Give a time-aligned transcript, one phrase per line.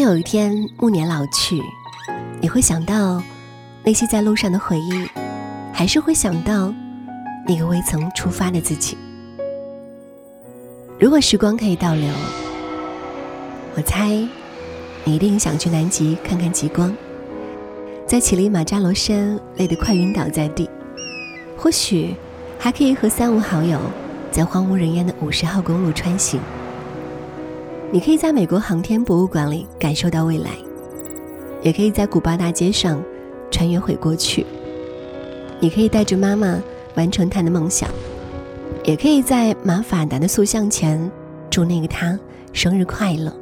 [0.00, 1.60] 有一天暮年老去，
[2.40, 3.22] 你会想到
[3.84, 5.06] 那些在路上的回忆，
[5.72, 6.72] 还是会想到
[7.46, 8.96] 那个未曾出发的自己？
[10.98, 12.08] 如果时光可以倒流，
[13.76, 14.08] 我猜
[15.04, 16.96] 你一定想去南极看看极光，
[18.06, 20.68] 在乞力马扎罗山累得快晕倒在地，
[21.56, 22.14] 或许
[22.58, 23.78] 还可以和三五好友
[24.30, 26.40] 在荒无人烟的五十号公路穿行。
[27.92, 30.50] 你可以在美国航天博物馆里感受到未来，
[31.60, 33.02] 也可以在古巴大街上
[33.50, 34.46] 穿越回过去。
[35.58, 36.62] 你可以带着妈妈
[36.94, 37.90] 完成她的梦想，
[38.84, 41.10] 也可以在马法达的塑像前
[41.50, 42.16] 祝那个他
[42.52, 43.34] 生日快乐。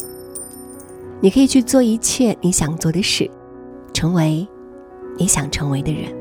[1.20, 3.30] 你可以去做一切你想做的事，
[3.92, 4.48] 成为
[5.18, 6.17] 你想成为的人。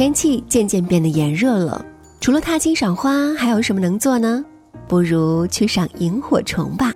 [0.00, 1.84] 天气渐渐变得炎热了，
[2.22, 4.42] 除了踏青赏花，还有什么能做呢？
[4.88, 6.90] 不如去赏萤火虫吧。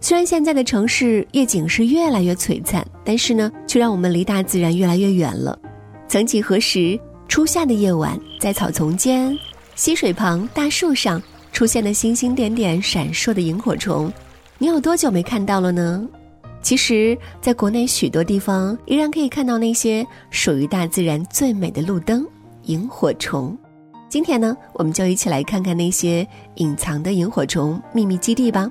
[0.00, 5.56] 虽然现在的城市夜景是越来越璀璨，但是呢，却让我们离大自然越来越远了。
[6.08, 9.38] 曾几何时，初夏的夜晚，在草丛间、
[9.76, 11.22] 溪水旁、大树上
[11.52, 14.12] 出现了星星点点闪烁的萤火虫，
[14.58, 16.04] 你有多久没看到了呢？
[16.62, 22.26] 其实，在国内许多地方依然可以看到那些属于大自然最美的路灯。
[22.70, 23.58] 萤火虫，
[24.08, 28.70] 今天呢，我们就一起来看看那些隐藏的萤火虫秘密基地吧。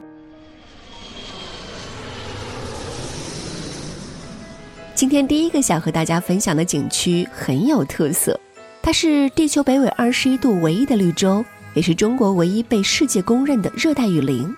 [4.96, 8.40] 今天第一个想和大家分享的景区很有特色，
[8.82, 14.56] 它是地球北纬二十一度唯一的绿洲，也是中国唯一被世界公认的热带雨林。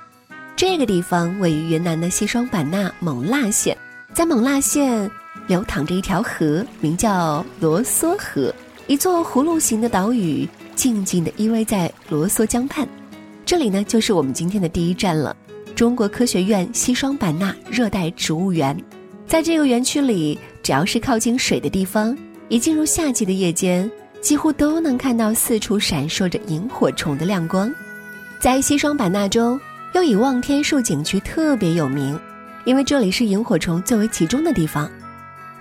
[0.56, 3.76] 这个地方位于云南的西双版纳勐腊县，
[4.14, 5.10] 在勐腊县
[5.48, 8.54] 流淌着一条河，名叫罗梭河。
[8.92, 12.86] 一座葫芦形的岛屿，静静地依偎在罗梭江畔。
[13.46, 15.34] 这里呢，就是我们今天的第一站了——
[15.74, 18.78] 中国科学院西双版纳热带植物园。
[19.26, 22.14] 在这个园区里，只要是靠近水的地方，
[22.50, 27.74] 一进入夏季的夜间，几乎都能看到四处闪烁着萤火虫的亮光。
[28.42, 29.58] 在西双版纳中，
[29.94, 32.20] 又以望天树景区特别有名，
[32.66, 34.92] 因为这里是萤火虫最为集中的地方。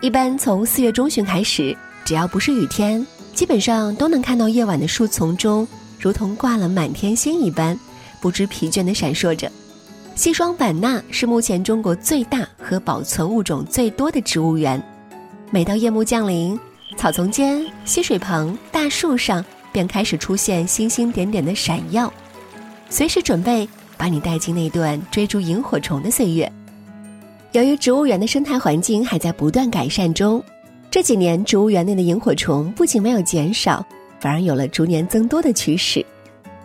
[0.00, 3.06] 一般从四月中旬开始，只要不是雨天。
[3.34, 5.66] 基本上都能看到夜晚的树丛中，
[5.98, 7.78] 如同挂了满天星一般，
[8.20, 9.50] 不知疲倦地闪烁着。
[10.14, 14.82] 西双版纳是目前中国最大和保存物种最多的植物园。
[15.50, 16.58] 每到夜幕降临，
[16.96, 19.42] 草丛间、溪水旁、大树上
[19.72, 22.12] 便开始出现星星点点的闪耀，
[22.90, 26.50] 随时准备把你带进那段追逐萤火虫的岁月。
[27.52, 30.42] 由于植物园的生态环境还在不断改善中。
[30.90, 33.86] 这几年，植物园内的萤火虫不仅没有减少，
[34.18, 36.04] 反而有了逐年增多的趋势。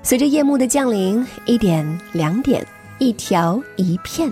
[0.02, 2.66] 随着夜幕的降临，一点、两点，
[2.98, 4.32] 一条、一片，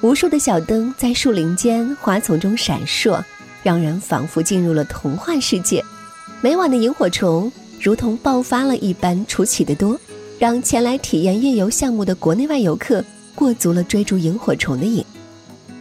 [0.00, 3.22] 无数的小灯在树林间、花丛中闪烁，
[3.62, 5.84] 让人仿佛进入了童话世界。
[6.40, 10.00] 每晚的萤火虫如同爆发了一般出奇的多，
[10.38, 13.04] 让前来体验夜游项目的国内外游客
[13.34, 15.04] 过足了追逐萤火虫的瘾。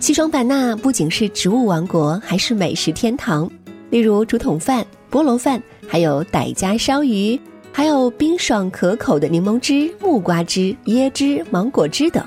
[0.06, 3.50] 西双版纳不仅是植物王国，还是美食天堂。
[3.90, 12.24] 例如竹筒饭、菠萝饭，还有傣家烧鱼，还有冰爽可口的柠檬汁、木瓜汁、椰汁、芒果汁等。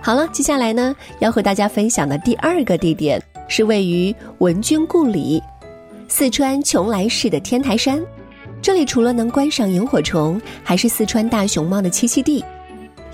[0.00, 5.42] 好了，接下来呢，要和大家分享的第二个地点是位于文君故里，
[6.06, 8.00] 四川邛崃市的天台山。
[8.62, 12.44] 这里除了能观赏萤火虫，还是四川大熊猫的栖息地。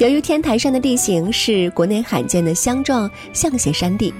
[0.00, 4.14] 由于天台山的地形是国内罕见的相状象斜山地，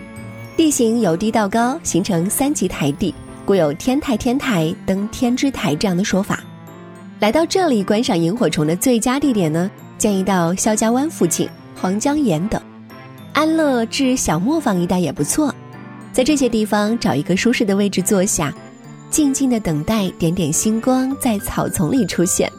[0.55, 3.15] 地形由低到高，形成三级台地，
[3.47, 6.39] 故有“天台天台登天之台”这样的说法。
[7.19, 12.61] 来到这里观赏萤火虫的最佳地点呢，建议到肖家湾附近、黄江沿等，
[13.33, 15.55] 安乐至小磨坊一带也不错。
[16.13, 18.53] 在这些地方找一个舒适的位置坐下，
[19.09, 22.53] 静静的等待点点星光在草丛里出现。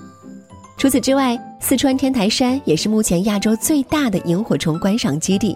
[0.76, 5.56] 除此之外，四川天台山也是目前亚洲最大的萤火虫观赏基地，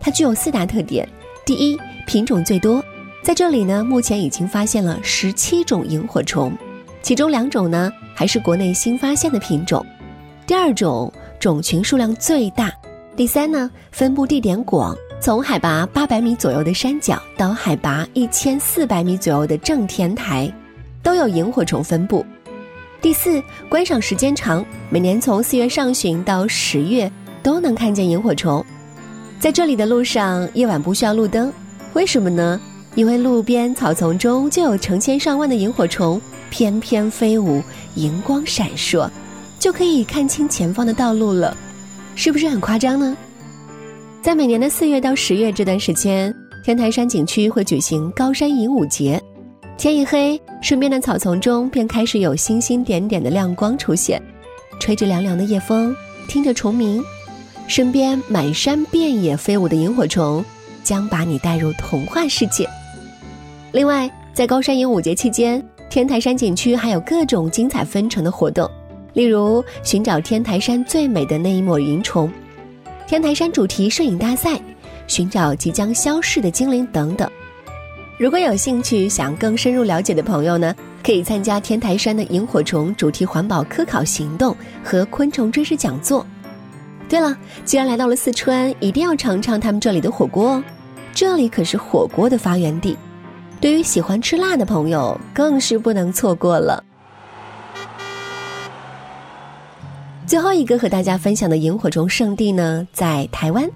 [0.00, 1.08] 它具有四大特点：
[1.46, 2.84] 第一，品种最多，
[3.22, 6.52] 在这里呢，目前已经发现了十七种萤火虫，
[7.02, 9.80] 其中两种呢还是国内新发现的品种；
[10.44, 12.68] 第二种，种群数量最大；
[13.16, 20.52] 第三呢，分布地点广，从海拔八百米左右的山脚到海拔一千四百米左右的正天台，
[21.00, 22.26] 都有萤火虫分布。
[23.04, 27.12] 第四，观赏时间长，每年从四月上旬到十月
[27.42, 28.64] 都能看见萤火虫。
[29.38, 31.52] 在这里的路上，夜晚不需要路灯，
[31.92, 32.58] 为什么呢？
[32.94, 36.18] 因为路边草丛中就有成千上万的萤火虫
[36.48, 37.62] 翩翩飞舞，
[37.94, 39.06] 荧光闪烁，
[39.58, 41.54] 就可以看清前方的道路了，
[42.14, 43.14] 是不是很夸张呢？
[44.22, 46.34] 在每年的四月到十月这段时间，
[46.64, 49.22] 天台山景区会举行高山萤舞节。
[49.76, 54.22] 天一黑，身边的草丛中便开始有星星点点的亮光出现，
[54.78, 55.94] 吹着凉凉的夜风，
[56.28, 57.02] 听着虫鸣，
[57.66, 60.42] 身边满山遍野飞舞的萤火虫，
[60.82, 62.66] 将把你带入童话世界。
[63.72, 68.70] 另外，在高山萤舞节期间，天台山景区还有各种精彩纷呈的活动，
[69.12, 72.32] 例如寻找天台山最美的那一抹云虫、
[73.06, 74.58] 天台山主题摄影大赛、
[75.08, 77.28] 寻找即将消逝的精灵等等。
[78.16, 80.72] 如果有兴趣想更深入了解的朋友呢，
[81.02, 86.24] 可以参加天台山的萤火虫主题环保科考行动和昆虫知识讲座。
[87.08, 90.64] 对了，既然来到了四川，一定要尝尝他们这里的火锅哦，
[91.12, 92.96] 这里可是火锅的发源地。
[93.60, 96.84] 对于喜欢吃辣的朋友，更是不能错过了。
[100.24, 103.68] 最后一个和大家分享的萤火虫圣地呢，在台湾，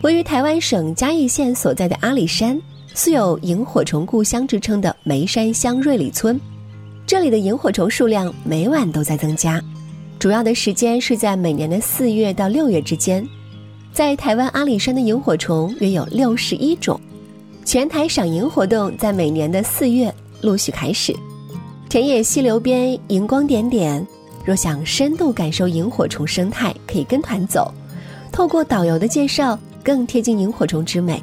[0.00, 2.58] 位于台湾省嘉义县所在的阿里山，
[2.96, 6.40] 素有“萤火虫故乡”之称的梅山乡瑞里村，
[7.04, 9.60] 这里的萤火虫数量每晚都在增加，
[10.16, 13.26] 主要的时间是在每年的四月到六月之间。
[13.92, 16.98] 在台湾阿里山的萤火虫约有六十一种。
[17.64, 21.12] 全台赏萤活动在每年的四月陆续开始，
[21.88, 24.06] 田野溪流边荧光点点。
[24.44, 27.74] 若想深度感受萤火虫生态，可以跟团走，
[28.30, 31.20] 透过导游的介绍，更贴近萤火虫之美。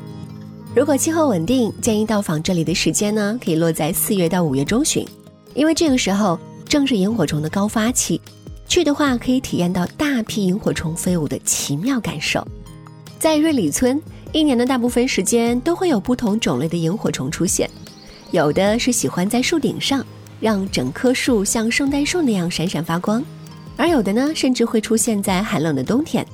[0.73, 5.05] 如果气候稳定，建议到访这里的时间呢，可以落在四月到五月中旬，
[5.53, 8.19] 因为这个时候正是萤火虫的高发期。
[8.67, 12.45] 去的话，可以体验到大批萤火虫飞舞的奇妙感受。
[13.19, 14.01] 在瑞里村。
[14.33, 17.69] 一年的大部分时间都会有不同种类的萤火虫出现，
[18.31, 20.05] 有的是喜欢在树顶上，
[20.39, 23.21] 让整棵树像圣诞树那样闪闪发光，
[23.75, 26.25] 而有的呢，甚至会出现在寒冷的冬天。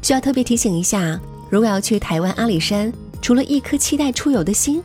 [0.00, 1.20] 需要特别提醒一下，
[1.50, 4.82] 如果要去台湾阿里山，除了一颗期待出游的心，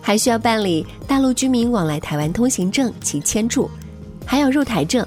[0.00, 3.70] 还需要办理大陆居民往来台湾通行证及签注，
[4.24, 5.06] 还有入台证。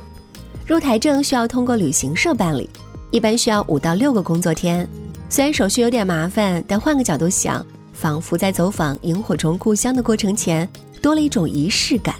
[0.65, 2.69] 入台证需要通过旅行社办理，
[3.11, 4.87] 一般需要五到六个工作天。
[5.29, 10.67] 虽然手续有点麻烦，但换个角度想，仿佛在走访萤火虫故乡的过程前，
[11.01, 12.15] 多了一种仪式感。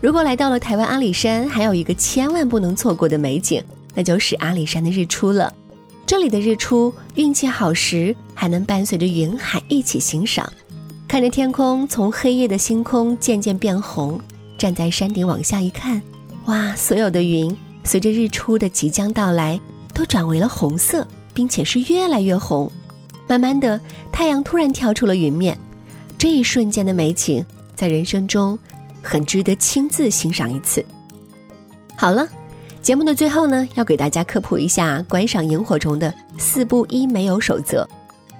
[0.00, 3.62] 如果来到了台湾阿里山，还有一个千万不能错过的美景，
[3.94, 5.52] 那就是阿里山的日出了。
[6.06, 10.50] 这里的日出，运气好时还能伴随着云海一起欣赏，
[11.08, 14.20] 看着天空从黑夜的星空渐渐变红，
[14.58, 16.00] 站在山顶往下一看，
[16.46, 19.60] 哇，所有的云随着日出的即将到来，
[19.92, 21.06] 都转为了红色。
[21.34, 22.70] 并且是越来越红，
[23.26, 23.80] 慢慢的，
[24.12, 25.58] 太阳突然跳出了云面，
[26.16, 28.56] 这一瞬间的美景，在人生中，
[29.02, 30.86] 很值得亲自欣赏一次。
[31.96, 32.28] 好了，
[32.84, 37.88] 节目的最后呢，要给大家科普一下观赏萤火虫的四不一没有守则。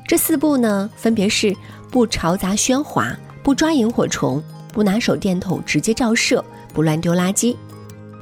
[0.07, 1.57] 这四步呢，分别是
[1.91, 6.45] 不嘈杂喧哗，不抓萤火虫，不拿手电筒直接照射，
[6.75, 7.57] 不乱丢垃圾。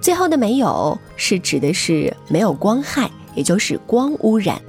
[0.00, 3.10] 最后的没有，是指的是没有光害。
[3.34, 4.62] 也就是光污染，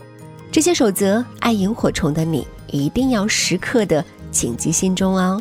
[0.52, 5.40] 这些守则，爱萤火虫的你一定要时刻的谨记心中哦。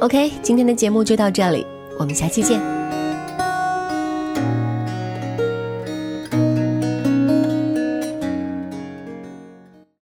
[0.00, 1.66] OK，今天的节目就到这里，
[1.98, 2.77] 我们下期见。